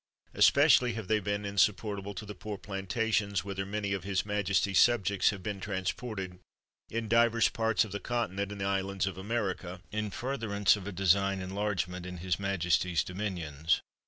Especially 0.33 0.93
they 0.93 1.15
have 1.15 1.23
been 1.23 1.45
in 1.45 1.59
supportable 1.59 2.15
to 2.15 2.25
the 2.25 2.33
poor 2.33 2.57
plantations, 2.57 3.43
whither 3.45 3.67
many 3.67 3.93
of 3.93 4.03
his 4.03 4.25
majesty's 4.25 4.79
subjects 4.79 5.29
have 5.29 5.43
been 5.43 5.59
trans 5.59 5.91
ported, 5.91 6.39
in 6.89 7.07
divers 7.07 7.49
parts 7.49 7.85
of 7.85 7.91
the 7.91 7.99
Continent 7.99 8.51
and 8.51 8.63
islands 8.63 9.05
of 9.05 9.15
America, 9.19 9.79
in 9.91 10.09
furtherance 10.09 10.75
of 10.75 10.87
a 10.87 10.91
design 10.91 11.39
enlargement 11.39 12.07
of 12.07 12.17
his 12.17 12.39
majesty's 12.39 13.03
dominions. 13.03 13.83